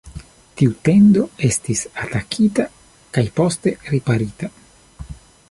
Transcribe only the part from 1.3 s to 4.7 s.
estis atakita kaj poste riparita.